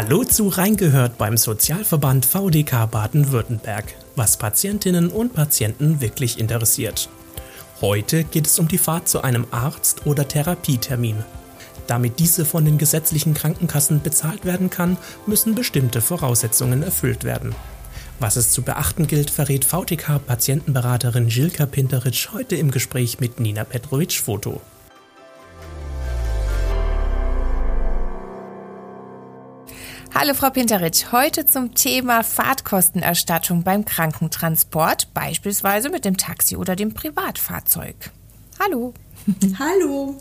[0.00, 7.08] Hallo zu Reingehört beim Sozialverband VDK Baden-Württemberg, was Patientinnen und Patienten wirklich interessiert.
[7.80, 11.24] Heute geht es um die Fahrt zu einem Arzt oder Therapietermin.
[11.88, 17.56] Damit diese von den gesetzlichen Krankenkassen bezahlt werden kann, müssen bestimmte Voraussetzungen erfüllt werden.
[18.20, 24.60] Was es zu beachten gilt, verrät VTK-Patientenberaterin Jilka Pinteritsch heute im Gespräch mit Nina Petrovic-Foto.
[30.20, 36.92] Hallo Frau Pinteritsch, heute zum Thema Fahrtkostenerstattung beim Krankentransport, beispielsweise mit dem Taxi oder dem
[36.92, 37.94] Privatfahrzeug.
[38.58, 38.94] Hallo.
[39.60, 40.16] Hallo.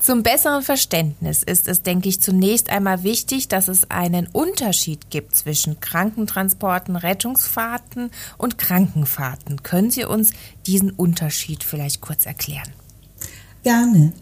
[0.00, 5.36] Zum besseren Verständnis ist es, denke ich, zunächst einmal wichtig, dass es einen Unterschied gibt
[5.36, 9.62] zwischen Krankentransporten, Rettungsfahrten und Krankenfahrten.
[9.62, 10.32] Können Sie uns
[10.66, 12.72] diesen Unterschied vielleicht kurz erklären?
[13.62, 14.12] Gerne.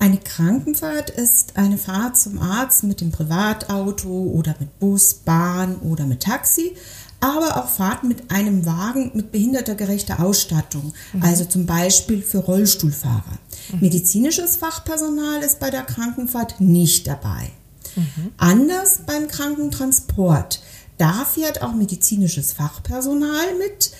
[0.00, 6.06] Eine Krankenfahrt ist eine Fahrt zum Arzt mit dem Privatauto oder mit Bus, Bahn oder
[6.06, 6.74] mit Taxi,
[7.20, 11.22] aber auch Fahrten mit einem Wagen mit behindertergerechter Ausstattung, mhm.
[11.22, 13.38] also zum Beispiel für Rollstuhlfahrer.
[13.72, 13.80] Mhm.
[13.80, 17.50] Medizinisches Fachpersonal ist bei der Krankenfahrt nicht dabei.
[17.96, 18.32] Mhm.
[18.36, 20.62] Anders beim Krankentransport.
[20.96, 23.90] Da fährt auch medizinisches Fachpersonal mit.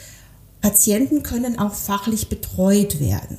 [0.60, 3.38] Patienten können auch fachlich betreut werden.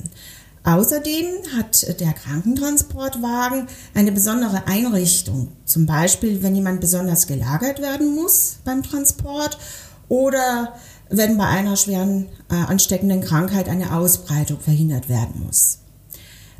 [0.62, 5.48] Außerdem hat der Krankentransportwagen eine besondere Einrichtung.
[5.64, 9.58] Zum Beispiel, wenn jemand besonders gelagert werden muss beim Transport
[10.08, 10.74] oder
[11.08, 15.79] wenn bei einer schweren äh, ansteckenden Krankheit eine Ausbreitung verhindert werden muss.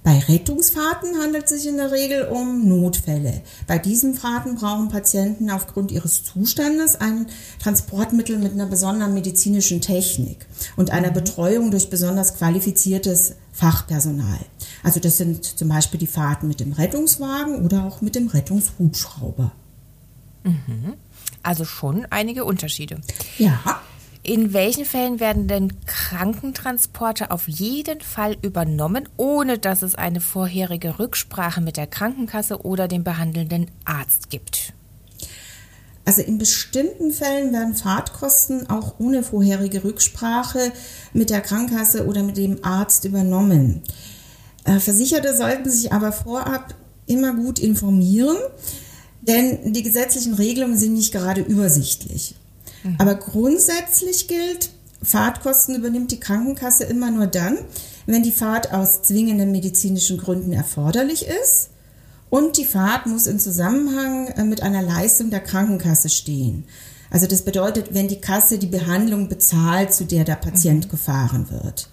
[0.03, 3.43] Bei Rettungsfahrten handelt es sich in der Regel um Notfälle.
[3.67, 7.27] Bei diesen Fahrten brauchen Patienten aufgrund ihres Zustandes ein
[7.63, 14.41] Transportmittel mit einer besonderen medizinischen Technik und einer Betreuung durch besonders qualifiziertes Fachpersonal.
[14.83, 19.53] Also das sind zum Beispiel die Fahrten mit dem Rettungswagen oder auch mit dem Rettungshubschrauber.
[20.45, 20.95] Mhm.
[21.43, 23.01] Also schon einige Unterschiede.
[23.39, 23.83] Ja.
[24.23, 30.99] In welchen Fällen werden denn Krankentransporte auf jeden Fall übernommen, ohne dass es eine vorherige
[30.99, 34.75] Rücksprache mit der Krankenkasse oder dem behandelnden Arzt gibt?
[36.05, 40.73] Also in bestimmten Fällen werden Fahrtkosten auch ohne vorherige Rücksprache
[41.15, 43.83] mit der Krankenkasse oder mit dem Arzt übernommen.
[44.65, 46.75] Äh, Versicherte sollten sich aber vorab
[47.07, 48.37] immer gut informieren,
[49.23, 52.35] denn die gesetzlichen Regelungen sind nicht gerade übersichtlich.
[52.83, 52.97] Mhm.
[52.99, 54.71] Aber grundsätzlich gilt,
[55.03, 57.59] Fahrtkosten übernimmt die Krankenkasse immer nur dann,
[58.07, 61.71] wenn die Fahrt aus zwingenden medizinischen Gründen erforderlich ist
[62.29, 66.65] und die Fahrt muss in Zusammenhang äh, mit einer Leistung der Krankenkasse stehen.
[67.11, 70.91] Also das bedeutet, wenn die Kasse die Behandlung bezahlt, zu der der Patient mhm.
[70.91, 71.89] gefahren wird.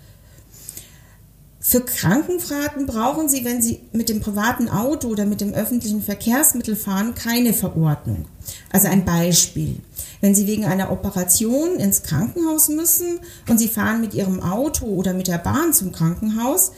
[1.70, 6.78] Für Krankenfahrten brauchen Sie, wenn Sie mit dem privaten Auto oder mit dem öffentlichen Verkehrsmittel
[6.78, 8.24] fahren, keine Verordnung.
[8.72, 9.82] Also ein Beispiel.
[10.22, 13.20] Wenn Sie wegen einer Operation ins Krankenhaus müssen
[13.50, 16.72] und Sie fahren mit Ihrem Auto oder mit der Bahn zum Krankenhaus,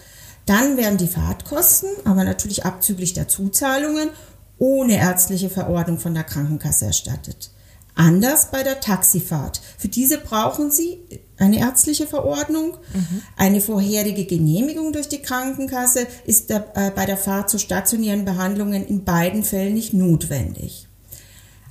[0.48, 4.10] dann werden die Fahrtkosten, aber natürlich abzüglich der Zuzahlungen,
[4.58, 7.52] ohne ärztliche Verordnung von der Krankenkasse erstattet.
[7.94, 9.62] Anders bei der Taxifahrt.
[9.78, 10.98] Für diese brauchen Sie
[11.40, 12.78] eine ärztliche Verordnung.
[12.94, 13.22] Mhm.
[13.38, 18.86] Eine vorherige Genehmigung durch die Krankenkasse ist der, äh, bei der Fahrt zu stationären Behandlungen
[18.86, 20.88] in beiden Fällen nicht notwendig.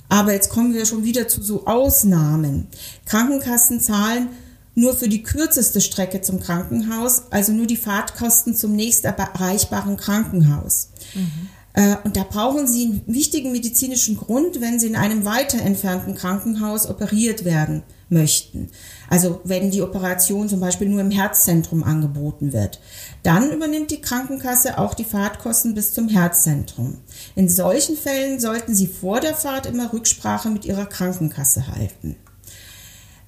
[0.09, 2.67] Aber jetzt kommen wir schon wieder zu so Ausnahmen.
[3.05, 4.29] Krankenkassen zahlen
[4.73, 10.89] nur für die kürzeste Strecke zum Krankenhaus, also nur die Fahrtkosten zum nächst erreichbaren Krankenhaus.
[11.13, 11.49] Mhm.
[11.73, 16.15] Äh, und da brauchen Sie einen wichtigen medizinischen Grund, wenn Sie in einem weiter entfernten
[16.15, 18.69] Krankenhaus operiert werden möchten.
[19.09, 22.79] Also wenn die Operation zum Beispiel nur im Herzzentrum angeboten wird.
[23.23, 26.97] Dann übernimmt die Krankenkasse auch die Fahrtkosten bis zum Herzzentrum.
[27.35, 32.15] In solchen Fällen sollten Sie vor der Fahrt immer Rücksprache mit Ihrer Krankenkasse halten.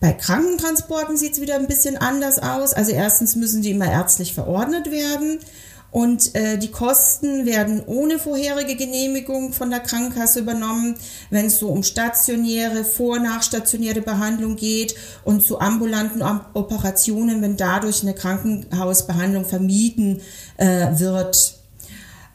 [0.02, 2.74] Bei Krankentransporten sieht es wieder ein bisschen anders aus.
[2.74, 5.38] Also erstens müssen die immer ärztlich verordnet werden.
[5.92, 10.96] Und äh, die Kosten werden ohne vorherige Genehmigung von der Krankenkasse übernommen,
[11.30, 14.96] wenn es so um stationäre, vor- nachstationäre Behandlung geht
[15.26, 16.24] und zu ambulanten
[16.54, 20.22] Operationen, wenn dadurch eine Krankenhausbehandlung vermieden
[20.56, 21.56] äh, wird.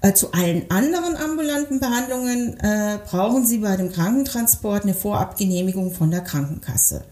[0.03, 6.11] Äh, zu allen anderen ambulanten Behandlungen äh, brauchen Sie bei dem Krankentransport eine Vorabgenehmigung von
[6.11, 7.05] der Krankenkasse.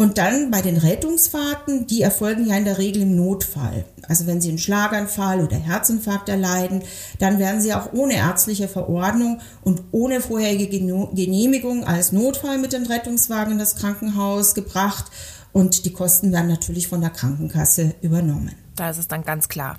[0.00, 3.84] Und dann bei den Rettungsfahrten, die erfolgen ja in der Regel im Notfall.
[4.08, 6.82] Also wenn Sie einen Schlaganfall oder Herzinfarkt erleiden,
[7.18, 12.84] dann werden Sie auch ohne ärztliche Verordnung und ohne vorherige Genehmigung als Notfall mit dem
[12.84, 15.04] Rettungswagen in das Krankenhaus gebracht
[15.52, 18.54] und die Kosten werden natürlich von der Krankenkasse übernommen.
[18.76, 19.78] Da ist es dann ganz klar.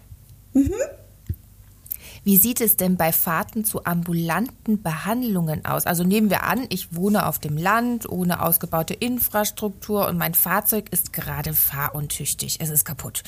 [0.54, 0.70] Mhm.
[2.24, 5.88] Wie sieht es denn bei Fahrten zu ambulanten Behandlungen aus?
[5.88, 10.90] Also nehmen wir an, ich wohne auf dem Land ohne ausgebaute Infrastruktur und mein Fahrzeug
[10.92, 12.60] ist gerade fahruntüchtig.
[12.62, 13.24] Es ist kaputt.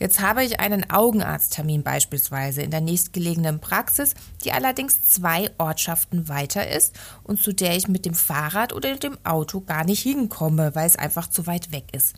[0.00, 6.68] Jetzt habe ich einen Augenarzttermin beispielsweise in der nächstgelegenen Praxis, die allerdings zwei Ortschaften weiter
[6.68, 10.88] ist und zu der ich mit dem Fahrrad oder dem Auto gar nicht hinkomme, weil
[10.88, 12.16] es einfach zu weit weg ist.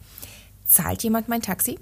[0.64, 1.78] Zahlt jemand mein Taxi?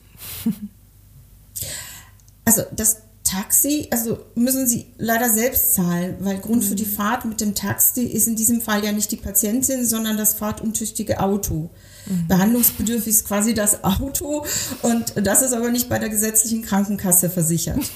[2.44, 6.90] also das Taxi, also müssen Sie leider selbst zahlen, weil Grund für die mhm.
[6.90, 11.20] Fahrt mit dem Taxi ist in diesem Fall ja nicht die Patientin, sondern das fahrtuntüchtige
[11.20, 11.70] Auto.
[12.06, 12.28] Mhm.
[12.28, 14.44] Behandlungsbedürftig ist quasi das Auto
[14.82, 17.80] und das ist aber nicht bei der gesetzlichen Krankenkasse versichert.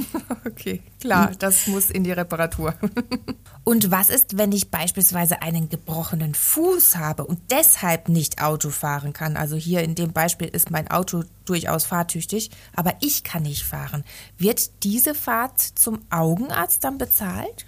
[0.45, 1.39] Okay, klar, mhm.
[1.39, 2.75] das muss in die Reparatur.
[3.65, 9.13] Und was ist, wenn ich beispielsweise einen gebrochenen Fuß habe und deshalb nicht Auto fahren
[9.13, 9.37] kann?
[9.37, 14.05] Also hier in dem Beispiel ist mein Auto durchaus fahrtüchtig, aber ich kann nicht fahren.
[14.39, 17.67] Wird diese Fahrt zum Augenarzt dann bezahlt?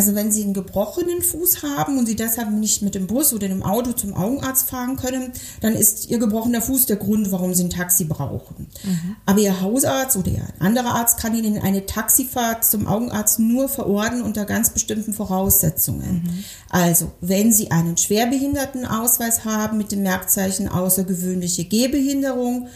[0.00, 3.48] Also wenn Sie einen gebrochenen Fuß haben und Sie deshalb nicht mit dem Bus oder
[3.48, 5.30] dem Auto zum Augenarzt fahren können,
[5.60, 8.68] dann ist Ihr gebrochener Fuß der Grund, warum Sie ein Taxi brauchen.
[8.82, 9.16] Mhm.
[9.26, 14.22] Aber Ihr Hausarzt oder Ihr anderer Arzt kann Ihnen eine Taxifahrt zum Augenarzt nur verordnen
[14.22, 16.22] unter ganz bestimmten Voraussetzungen.
[16.24, 16.44] Mhm.
[16.70, 22.68] Also wenn Sie einen Schwerbehindertenausweis haben mit dem Merkzeichen außergewöhnliche Gehbehinderung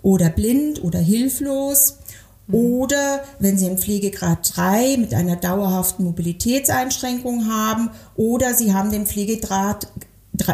[0.00, 1.98] oder blind oder hilflos,
[2.50, 9.06] oder wenn Sie einen Pflegegrad 3 mit einer dauerhaften Mobilitätseinschränkung haben oder Sie haben den
[9.06, 9.86] Pflegegrad,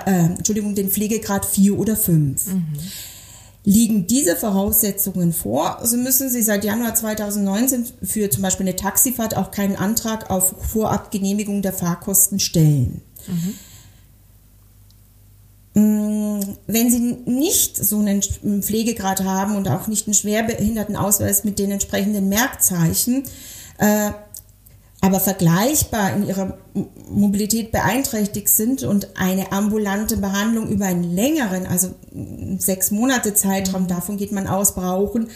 [0.06, 2.46] äh, Entschuldigung, den Pflegegrad 4 oder 5.
[2.46, 2.66] Mhm.
[3.64, 9.36] Liegen diese Voraussetzungen vor, so müssen Sie seit Januar 2019 für zum Beispiel eine Taxifahrt
[9.36, 13.02] auch keinen Antrag auf Vorabgenehmigung der Fahrkosten stellen.
[13.26, 13.54] Mhm.
[15.78, 18.22] Mm, wenn Sie nicht so einen
[18.62, 23.22] Pflegegrad haben und auch nicht einen Schwerbehindertenausweis mit den entsprechenden Merkzeichen,
[23.78, 24.10] äh,
[25.00, 26.58] aber vergleichbar in ihrer
[27.08, 31.94] Mobilität beeinträchtigt sind und eine ambulante Behandlung über einen längeren, also
[32.58, 33.88] sechs Monate Zeitraum, mhm.
[33.88, 35.28] davon geht man aus, brauchen,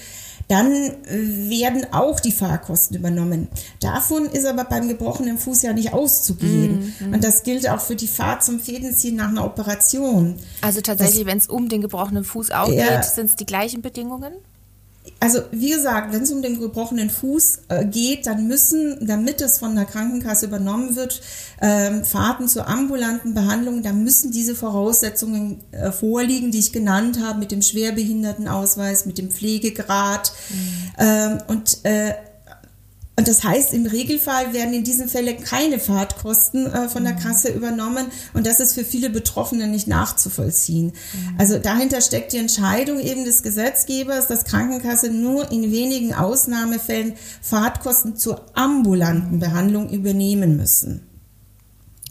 [0.52, 3.49] dann äh, werden auch die Fahrkosten übernommen.
[3.81, 6.93] Davon ist aber beim gebrochenen Fuß ja nicht auszugehen.
[7.00, 7.14] Mhm.
[7.14, 10.37] Und das gilt auch für die Fahrt zum Fädenziehen nach einer Operation.
[10.60, 13.81] Also tatsächlich, wenn es um den gebrochenen Fuß auch ja, geht, sind es die gleichen
[13.81, 14.34] Bedingungen?
[15.19, 19.58] Also wie gesagt, wenn es um den gebrochenen Fuß äh, geht, dann müssen, damit es
[19.58, 21.20] von der Krankenkasse übernommen wird,
[21.60, 27.38] ähm, Fahrten zur ambulanten Behandlung, da müssen diese Voraussetzungen äh, vorliegen, die ich genannt habe,
[27.38, 30.32] mit dem Schwerbehindertenausweis, mit dem Pflegegrad.
[30.50, 30.93] Mhm.
[30.99, 32.31] Ähm, und äh, und
[33.28, 37.19] das heißt, im Regelfall werden in diesen Fällen keine Fahrtkosten äh, von der mhm.
[37.19, 40.86] Kasse übernommen und das ist für viele Betroffene nicht nachzuvollziehen.
[40.86, 41.36] Mhm.
[41.38, 48.16] Also dahinter steckt die Entscheidung eben des Gesetzgebers, dass Krankenkasse nur in wenigen Ausnahmefällen Fahrtkosten
[48.16, 51.12] zur ambulanten Behandlung übernehmen müssen.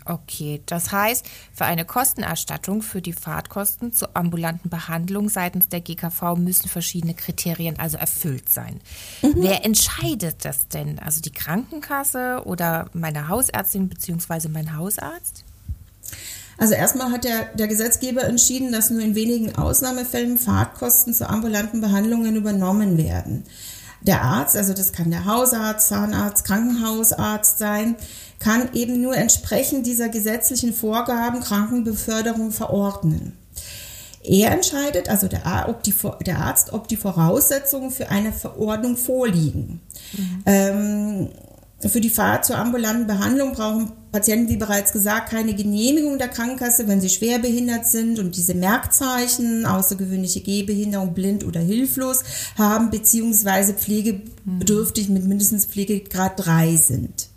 [0.06, 6.36] Okay, das heißt, für eine Kostenerstattung für die Fahrtkosten zur ambulanten Behandlung seitens der GKV
[6.38, 8.82] müssen verschiedene Kriterien also erfüllt sein.
[9.22, 9.34] Mhm.
[9.38, 11.00] Wer entscheidet das denn?
[11.00, 14.48] Also die Krankenkasse oder meine Hausärztin bzw.
[14.50, 15.44] mein Hausarzt?
[16.58, 21.82] Also erstmal hat der, der Gesetzgeber entschieden, dass nur in wenigen Ausnahmefällen Fahrtkosten zu ambulanten
[21.82, 23.46] Behandlungen übernommen werden.
[24.02, 27.96] Der Arzt, also das kann der Hausarzt, Zahnarzt, Krankenhausarzt sein,
[28.40, 33.38] kann eben nur entsprechend dieser gesetzlichen Vorgaben Krankenbeförderung verordnen.
[34.24, 39.82] Er entscheidet, also der, Arzt, ob die Voraussetzungen für eine Verordnung vorliegen.
[40.14, 40.44] Mhm.
[40.46, 41.30] Ähm,
[41.90, 46.88] für die Fahrt zur ambulanten Behandlung brauchen Patienten, wie bereits gesagt, keine Genehmigung der Krankenkasse,
[46.88, 52.24] wenn sie schwer behindert sind und diese Merkzeichen, außergewöhnliche Gehbehinderung, blind oder hilflos
[52.58, 57.30] haben, beziehungsweise pflegebedürftig mit mindestens Pflegegrad 3 sind.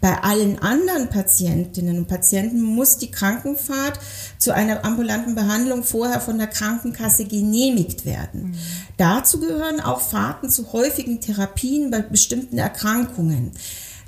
[0.00, 3.98] Bei allen anderen Patientinnen und Patienten muss die Krankenfahrt
[4.38, 8.50] zu einer ambulanten Behandlung vorher von der Krankenkasse genehmigt werden.
[8.50, 8.54] Mhm.
[8.96, 13.52] Dazu gehören auch Fahrten zu häufigen Therapien bei bestimmten Erkrankungen.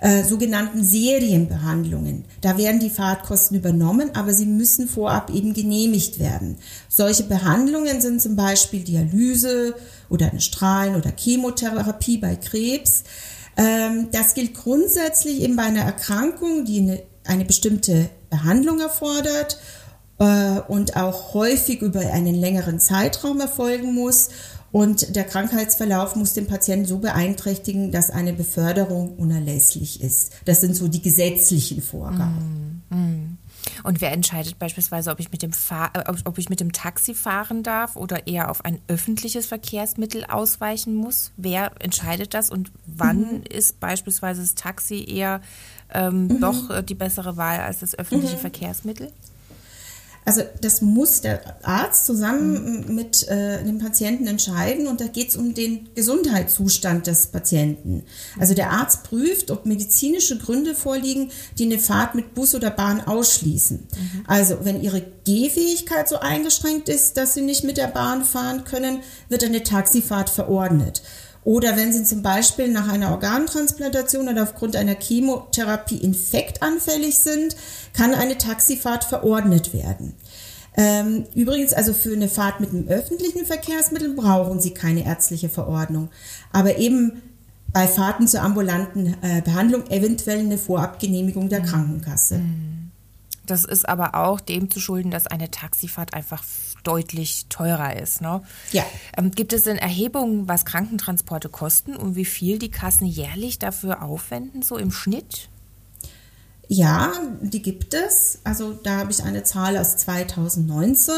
[0.01, 2.25] Äh, sogenannten Serienbehandlungen.
[2.41, 6.57] Da werden die Fahrtkosten übernommen, aber sie müssen vorab eben genehmigt werden.
[6.89, 9.75] Solche Behandlungen sind zum Beispiel Dialyse
[10.09, 13.03] oder eine Strahlen- oder Chemotherapie bei Krebs.
[13.57, 19.59] Ähm, das gilt grundsätzlich eben bei einer Erkrankung, die eine, eine bestimmte Behandlung erfordert
[20.21, 24.29] äh, und auch häufig über einen längeren Zeitraum erfolgen muss.
[24.71, 30.33] Und der Krankheitsverlauf muss den Patienten so beeinträchtigen, dass eine Beförderung unerlässlich ist.
[30.45, 32.83] Das sind so die gesetzlichen Vorgaben.
[32.91, 33.39] Mm, mm.
[33.85, 37.15] Und wer entscheidet beispielsweise, ob ich mit dem Fahr äh, ob ich mit dem Taxi
[37.15, 41.33] fahren darf oder eher auf ein öffentliches Verkehrsmittel ausweichen muss?
[41.37, 43.43] Wer entscheidet das und wann mhm.
[43.49, 45.41] ist beispielsweise das Taxi eher
[45.93, 46.41] ähm, mhm.
[46.41, 48.41] doch äh, die bessere Wahl als das öffentliche mhm.
[48.41, 49.13] Verkehrsmittel?
[50.29, 52.95] Also das muss der Arzt zusammen mhm.
[52.95, 58.03] mit äh, dem Patienten entscheiden und da geht es um den Gesundheitszustand des Patienten.
[58.39, 63.01] Also der Arzt prüft, ob medizinische Gründe vorliegen, die eine Fahrt mit Bus oder Bahn
[63.01, 63.79] ausschließen.
[63.79, 64.25] Mhm.
[64.27, 68.99] Also wenn ihre Gehfähigkeit so eingeschränkt ist, dass sie nicht mit der Bahn fahren können,
[69.31, 71.01] wird eine Taxifahrt verordnet.
[71.49, 77.57] Oder wenn Sie zum Beispiel nach einer Organtransplantation oder aufgrund einer Chemotherapie infektanfällig sind,
[77.95, 80.13] kann eine Taxifahrt verordnet werden.
[80.77, 86.11] Ähm, übrigens, also für eine Fahrt mit einem öffentlichen Verkehrsmittel brauchen Sie keine ärztliche Verordnung.
[86.53, 87.23] Aber eben
[87.73, 91.65] bei Fahrten zur ambulanten äh, Behandlung eventuell eine Vorabgenehmigung der mhm.
[91.65, 92.41] Krankenkasse.
[92.41, 92.78] Mhm.
[93.51, 96.45] Das ist aber auch dem zu schulden, dass eine Taxifahrt einfach
[96.85, 98.21] deutlich teurer ist.
[98.21, 98.43] Ne?
[98.73, 98.85] Ja.
[99.17, 104.03] Ähm, gibt es denn Erhebungen, was Krankentransporte kosten und wie viel die Kassen jährlich dafür
[104.03, 105.49] aufwenden, so im Schnitt?
[106.69, 108.41] Ja, die gibt es.
[108.45, 111.15] Also da habe ich eine Zahl aus 2019.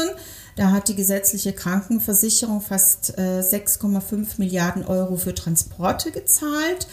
[0.55, 6.87] Da hat die gesetzliche Krankenversicherung fast äh, 6,5 Milliarden Euro für Transporte gezahlt.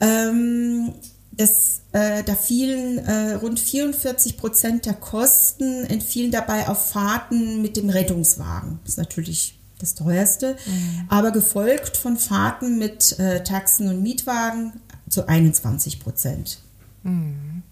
[0.00, 0.94] Ähm,
[1.40, 7.76] das, äh, da fielen äh, rund 44 Prozent der Kosten entfielen dabei auf Fahrten mit
[7.78, 8.78] dem Rettungswagen.
[8.84, 11.06] Das ist natürlich das teuerste, mhm.
[11.08, 14.74] aber gefolgt von Fahrten mit äh, Taxen und Mietwagen
[15.08, 16.58] zu 21 Prozent.
[17.04, 17.62] Mhm.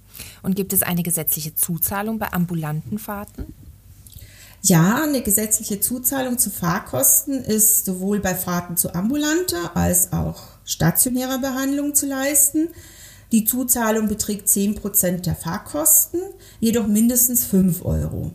[0.42, 3.52] Und gibt es eine gesetzliche Zuzahlung bei ambulanten Fahrten?
[4.62, 11.38] Ja, eine gesetzliche Zuzahlung zu Fahrkosten ist sowohl bei Fahrten zu ambulanter als auch stationärer
[11.38, 12.68] Behandlung zu leisten.
[13.32, 16.20] Die Zuzahlung beträgt 10% der Fahrkosten,
[16.60, 18.32] jedoch mindestens 5 Euro.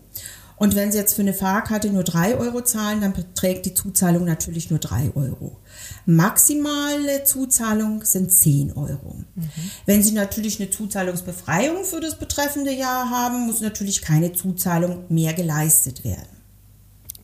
[0.55, 4.23] Und wenn Sie jetzt für eine Fahrkarte nur 3 Euro zahlen, dann beträgt die Zuzahlung
[4.23, 5.57] natürlich nur 3 Euro.
[6.05, 9.15] Maximale Zuzahlung sind 10 Euro.
[9.35, 9.49] Mhm.
[9.85, 15.33] Wenn Sie natürlich eine Zuzahlungsbefreiung für das betreffende Jahr haben, muss natürlich keine Zuzahlung mehr
[15.33, 16.29] geleistet werden.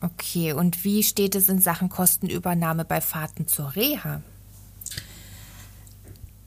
[0.02, 4.22] Okay, und wie steht es in Sachen Kostenübernahme bei Fahrten zur Reha?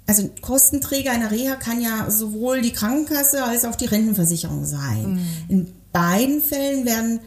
[0.05, 5.13] Also Kostenträger einer Reha kann ja sowohl die Krankenkasse als auch die Rentenversicherung sein.
[5.13, 5.19] Mhm.
[5.47, 7.19] In beiden Fällen werden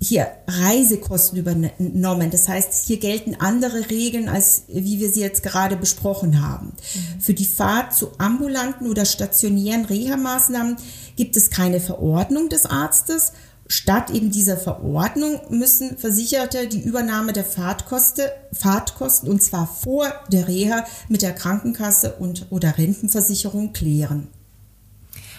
[0.00, 2.30] hier Reisekosten übernommen.
[2.30, 6.66] Das heißt, hier gelten andere Regeln, als wie wir sie jetzt gerade besprochen haben.
[6.66, 7.20] Mhm.
[7.20, 10.76] Für die Fahrt zu ambulanten oder stationären Reha-Maßnahmen
[11.16, 13.32] gibt es keine Verordnung des Arztes
[13.66, 20.48] Statt eben dieser Verordnung müssen Versicherte die Übernahme der Fahrtkosten, Fahrtkosten und zwar vor der
[20.48, 24.28] Reha mit der Krankenkasse und oder Rentenversicherung klären.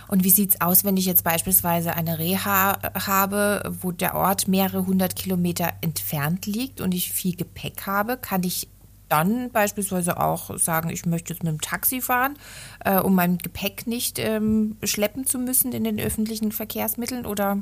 [0.07, 4.47] Und wie sieht es aus, wenn ich jetzt beispielsweise eine Reha habe, wo der Ort
[4.47, 8.17] mehrere hundert Kilometer entfernt liegt und ich viel Gepäck habe?
[8.17, 8.67] Kann ich
[9.09, 12.37] dann beispielsweise auch sagen, ich möchte jetzt mit dem Taxi fahren,
[12.83, 17.61] äh, um mein Gepäck nicht ähm, schleppen zu müssen in den öffentlichen Verkehrsmitteln oder.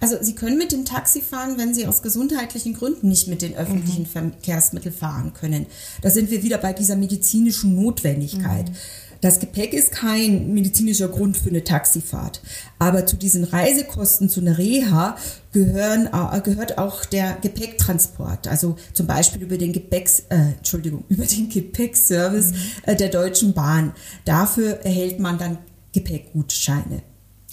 [0.00, 3.54] Also Sie können mit dem Taxi fahren, wenn Sie aus gesundheitlichen Gründen nicht mit den
[3.54, 4.06] öffentlichen mhm.
[4.06, 5.66] Verkehrsmitteln fahren können.
[6.02, 8.68] Da sind wir wieder bei dieser medizinischen Notwendigkeit.
[8.68, 8.76] Mhm.
[9.20, 12.40] Das Gepäck ist kein medizinischer Grund für eine Taxifahrt.
[12.78, 15.16] Aber zu diesen Reisekosten zu einer Reha
[15.52, 18.46] gehören, äh, gehört auch der Gepäcktransport.
[18.46, 22.56] Also zum Beispiel über den Gepäcks, äh, Entschuldigung, über den Gepäckservice mhm.
[22.84, 23.92] äh, der Deutschen Bahn.
[24.24, 25.58] Dafür erhält man dann
[25.92, 27.02] Gepäckgutscheine.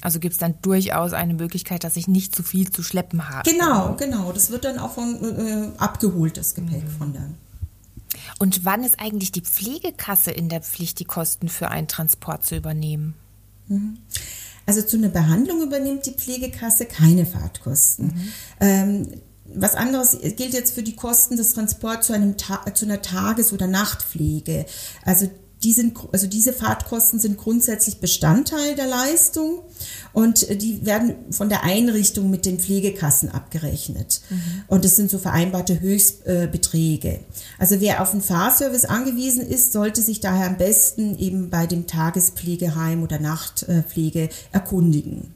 [0.06, 3.50] Also gibt es dann durchaus eine Möglichkeit, dass ich nicht zu viel zu schleppen habe.
[3.50, 4.32] Genau, genau.
[4.32, 6.90] Das wird dann auch von äh, abgeholt, das Gepäck mhm.
[6.90, 7.24] von der.
[8.38, 12.56] Und wann ist eigentlich die Pflegekasse in der Pflicht, die Kosten für einen Transport zu
[12.56, 13.16] übernehmen?
[13.68, 13.98] Mhm.
[14.68, 18.06] Also zu einer Behandlung übernimmt die Pflegekasse keine Fahrtkosten.
[18.06, 18.32] Mhm.
[18.60, 19.08] Ähm,
[19.56, 23.66] was anderes gilt jetzt für die Kosten des Transports zu, einem zu einer Tages- oder
[23.66, 24.68] Nachtpflege.
[25.04, 25.32] Also
[25.66, 29.64] die sind, also diese Fahrtkosten sind grundsätzlich Bestandteil der Leistung
[30.14, 34.22] und äh, die werden von der Einrichtung mit den Pflegekassen abgerechnet.
[34.30, 34.42] Mhm.
[34.68, 37.22] Und das sind so vereinbarte Höchstbeträge.
[37.58, 41.88] Also wer auf einen Fahrservice angewiesen ist, sollte sich daher am besten eben bei dem
[41.88, 45.35] Tagespflegeheim oder Nachtpflege erkundigen.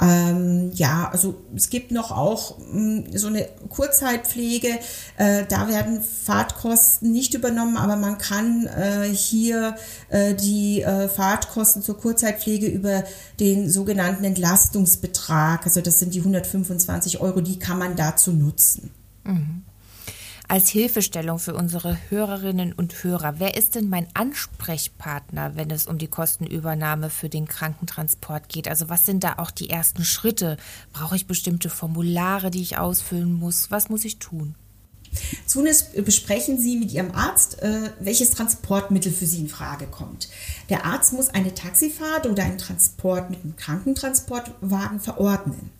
[0.00, 4.78] Ähm, ja, also es gibt noch auch mh, hm, so eine Kurzzeitpflege.
[5.16, 9.76] Äh, da werden Fahrtkosten nicht übernommen, aber man kann äh, hier
[10.08, 13.04] äh, die äh, Fahrtkosten zur Kurzzeitpflege über
[13.38, 18.90] den sogenannten Entlastungsbetrag, also das sind die 125 Euro, die kann man dazu nutzen.
[19.24, 19.62] Mhm.
[20.46, 25.96] Als Hilfestellung für unsere Hörerinnen und Hörer, wer ist denn mein Ansprechpartner, wenn es um
[25.96, 28.68] die Kostenübernahme für den Krankentransport geht?
[28.68, 30.58] Also was sind da auch die ersten Schritte?
[30.92, 33.70] Brauche ich bestimmte Formulare, die ich ausfüllen muss?
[33.70, 34.54] Was muss ich tun?
[35.46, 40.28] Zunächst besprechen Sie mit Ihrem Arzt, äh, welches Transportmittel für Sie in Frage kommt.
[40.68, 45.70] Der Arzt muss eine Taxifahrt oder einen Transport mit einem Krankentransportwagen verordnen.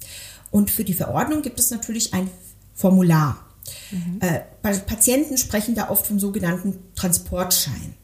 [0.51, 2.31] Und für die Verordnung gibt es natürlich ein
[2.75, 3.44] Formular.
[3.91, 4.21] Mhm.
[4.21, 4.41] Äh,
[4.79, 7.95] Patienten sprechen da oft vom sogenannten Transportschein.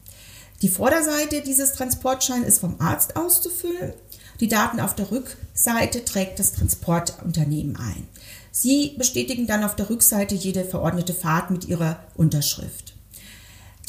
[0.61, 3.93] Die Vorderseite dieses Transportscheins ist vom Arzt auszufüllen.
[4.39, 8.07] Die Daten auf der Rückseite trägt das Transportunternehmen ein.
[8.51, 12.93] Sie bestätigen dann auf der Rückseite jede verordnete Fahrt mit ihrer Unterschrift.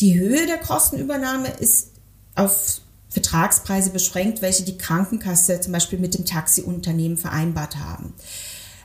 [0.01, 1.91] Die Höhe der Kostenübernahme ist
[2.35, 8.15] auf Vertragspreise beschränkt, welche die Krankenkasse zum Beispiel mit dem Taxiunternehmen vereinbart haben.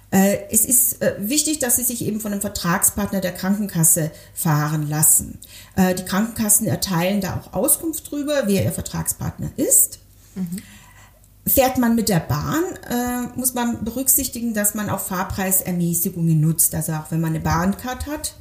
[0.10, 4.88] Äh, es ist äh, wichtig, dass Sie sich eben von einem Vertragspartner der Krankenkasse fahren
[4.88, 5.40] lassen.
[5.76, 10.00] Äh, die Krankenkassen erteilen da auch Auskunft drüber, wer Ihr Vertragspartner ist.
[10.36, 10.62] Mhm.
[11.46, 16.94] Fährt man mit der Bahn, äh, muss man berücksichtigen, dass man auch Fahrpreisermäßigungen nutzt, also
[16.94, 18.36] auch wenn man eine Bahncard hat.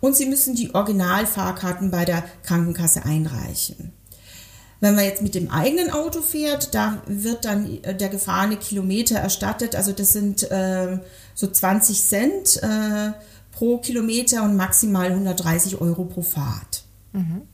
[0.00, 3.92] Und Sie müssen die Originalfahrkarten bei der Krankenkasse einreichen.
[4.84, 9.18] Wenn man jetzt mit dem eigenen Auto fährt, da wird dann äh, der gefahrene Kilometer
[9.18, 9.76] erstattet.
[9.76, 10.98] Also das sind äh,
[11.32, 13.12] so 20 Cent äh,
[13.50, 16.84] pro Kilometer und maximal 130 Euro pro Fahrt.
[17.14, 17.48] Mhm.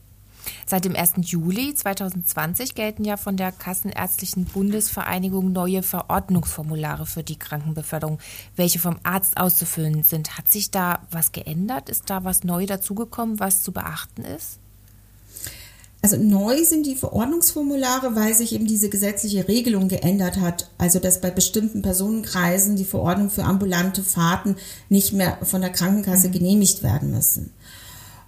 [0.65, 1.13] Seit dem 1.
[1.21, 8.19] Juli 2020 gelten ja von der Kassenärztlichen Bundesvereinigung neue Verordnungsformulare für die Krankenbeförderung,
[8.57, 10.37] welche vom Arzt auszufüllen sind.
[10.37, 11.87] Hat sich da was geändert?
[11.87, 14.60] Ist da was neu dazugekommen, was zu beachten ist?
[16.03, 20.69] Also neu sind die Verordnungsformulare, weil sich eben diese gesetzliche Regelung geändert hat.
[20.79, 24.55] Also dass bei bestimmten Personenkreisen die Verordnung für ambulante Fahrten
[24.89, 26.33] nicht mehr von der Krankenkasse mhm.
[26.33, 27.51] genehmigt werden müssen.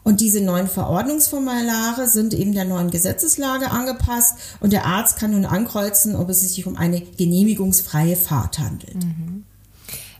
[0.03, 5.45] Und diese neuen Verordnungsformulare sind eben der neuen Gesetzeslage angepasst und der Arzt kann nun
[5.45, 9.03] ankreuzen, ob es sich um eine genehmigungsfreie Fahrt handelt.
[9.03, 9.45] Mhm.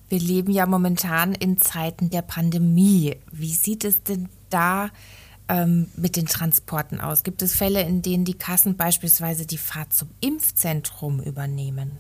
[0.08, 3.18] Wir leben ja momentan in Zeiten der Pandemie.
[3.32, 4.92] Wie sieht es denn da aus?
[5.50, 7.24] Ähm, mit den Transporten aus?
[7.24, 12.00] Gibt es Fälle, in denen die Kassen beispielsweise die Fahrt zum Impfzentrum übernehmen?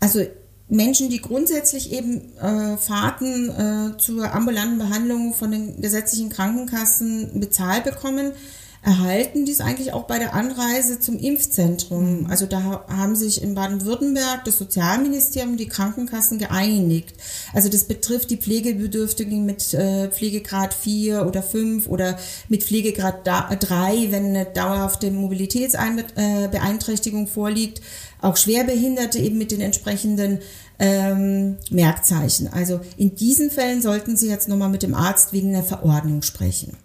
[0.00, 0.26] Also
[0.68, 7.84] Menschen, die grundsätzlich eben äh, Fahrten äh, zur ambulanten Behandlung von den gesetzlichen Krankenkassen bezahlt
[7.84, 8.32] bekommen,
[8.84, 12.20] erhalten dies eigentlich auch bei der Anreise zum Impfzentrum.
[12.20, 12.30] Mhm.
[12.30, 17.14] Also da haben sich in Baden-Württemberg das Sozialministerium die Krankenkassen geeinigt.
[17.54, 22.18] Also das betrifft die Pflegebedürftigen mit äh, Pflegegrad 4 oder 5 oder
[22.48, 27.80] mit Pflegegrad 3, wenn eine dauerhafte Mobilitätsbeeinträchtigung vorliegt.
[28.20, 30.40] Auch Schwerbehinderte eben mit den entsprechenden
[30.78, 32.52] ähm, Merkzeichen.
[32.52, 36.76] Also in diesen Fällen sollten Sie jetzt nochmal mit dem Arzt wegen einer Verordnung sprechen.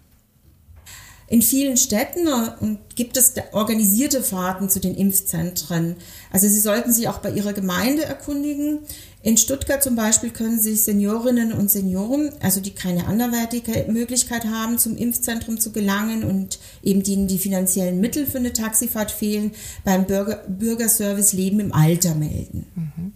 [1.30, 5.94] In vielen Städten äh, gibt es organisierte Fahrten zu den Impfzentren.
[6.32, 8.80] Also Sie sollten sich auch bei Ihrer Gemeinde erkundigen.
[9.22, 14.78] In Stuttgart zum Beispiel können sich Seniorinnen und Senioren, also die keine anderweitige Möglichkeit haben,
[14.78, 19.52] zum Impfzentrum zu gelangen und eben denen die finanziellen Mittel für eine Taxifahrt fehlen,
[19.84, 22.66] beim Bürger Bürgerservice Leben im Alter melden.
[22.74, 23.12] Mhm.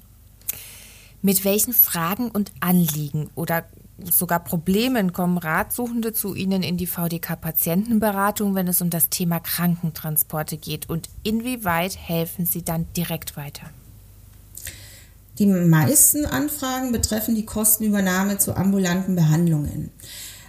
[1.20, 3.64] Mit welchen Fragen und Anliegen oder
[4.02, 10.56] sogar Problemen kommen Ratsuchende zu Ihnen in die VDK-Patientenberatung, wenn es um das Thema Krankentransporte
[10.56, 10.88] geht?
[10.88, 13.70] Und inwieweit helfen Sie dann direkt weiter?
[15.38, 19.90] Die meisten Anfragen betreffen die Kostenübernahme zu ambulanten Behandlungen.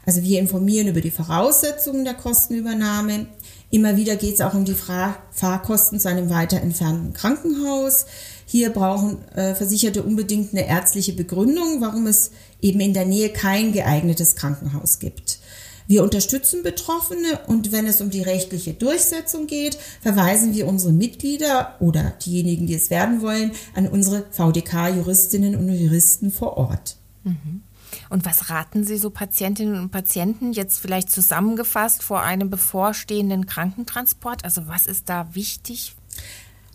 [0.05, 3.25] Also wir informieren über die Voraussetzungen der Kostenübernahme.
[3.71, 8.05] Immer wieder geht es auch um die Fahrkosten zu einem weiter entfernten Krankenhaus.
[8.45, 12.31] Hier brauchen äh, Versicherte unbedingt eine ärztliche Begründung, warum es
[12.61, 15.39] eben in der Nähe kein geeignetes Krankenhaus gibt.
[15.87, 21.75] Wir unterstützen Betroffene und wenn es um die rechtliche Durchsetzung geht, verweisen wir unsere Mitglieder
[21.79, 26.97] oder diejenigen, die es werden wollen, an unsere VDK-Juristinnen und Juristen vor Ort.
[27.23, 27.61] Mhm.
[28.09, 34.43] Und was raten Sie so Patientinnen und Patienten jetzt vielleicht zusammengefasst vor einem bevorstehenden Krankentransport?
[34.43, 35.95] Also was ist da wichtig?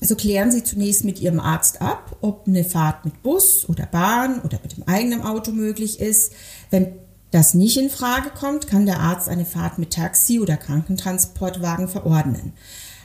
[0.01, 4.41] Also klären Sie zunächst mit Ihrem Arzt ab, ob eine Fahrt mit Bus oder Bahn
[4.41, 6.33] oder mit dem eigenen Auto möglich ist.
[6.71, 6.93] Wenn
[7.31, 12.55] das nicht in Frage kommt, kann der Arzt eine Fahrt mit Taxi oder Krankentransportwagen verordnen.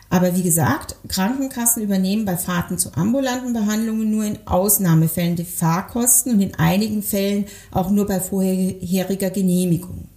[0.09, 6.33] Aber wie gesagt, Krankenkassen übernehmen bei Fahrten zu ambulanten Behandlungen nur in Ausnahmefällen die Fahrkosten
[6.33, 10.07] und in einigen Fällen auch nur bei vorheriger Genehmigung.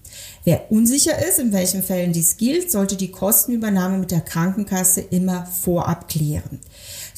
[0.49, 5.45] Wer unsicher ist, in welchen Fällen dies gilt, sollte die Kostenübernahme mit der Krankenkasse immer
[5.45, 6.61] vorab klären.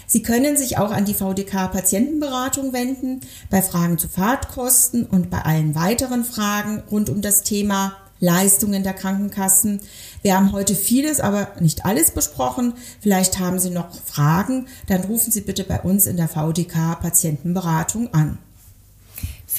[0.08, 5.42] Sie können sich auch an die VDK Patientenberatung wenden bei Fragen zu Fahrtkosten und bei
[5.42, 9.80] allen weiteren Fragen rund um das Thema Leistungen der Krankenkassen.
[10.22, 12.74] Wir haben heute vieles, aber nicht alles besprochen.
[13.00, 18.12] Vielleicht haben Sie noch Fragen, dann rufen Sie bitte bei uns in der VDK Patientenberatung
[18.12, 18.38] an.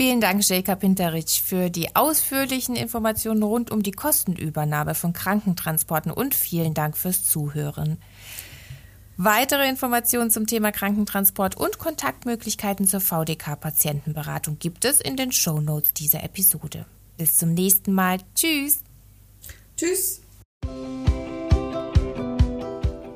[0.02, 6.34] Vielen Dank, Jelka Pinterich, für die ausführlichen Informationen rund um die Kostenübernahme von Krankentransporten und
[6.34, 8.00] vielen Dank fürs Zuhören.
[9.18, 16.24] Weitere Informationen zum Thema Krankentransport und Kontaktmöglichkeiten zur VDK-Patientenberatung gibt es in den Shownotes dieser
[16.24, 16.88] Episode.
[17.20, 18.18] Bis zum nächsten Mal.
[18.34, 18.80] Tschüss.
[19.78, 20.22] Tschüss.